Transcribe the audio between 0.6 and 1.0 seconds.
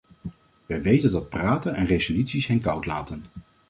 Wij